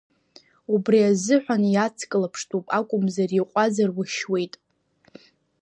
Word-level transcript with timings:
Убри 0.73 0.99
азыҳәан 1.09 1.63
иацклаԥштәуп 1.73 2.65
акәымзар 2.79 3.29
иҟәазар 3.39 3.89
уашьует. 3.97 4.53